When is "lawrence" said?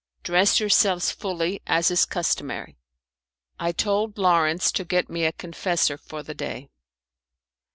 4.17-4.71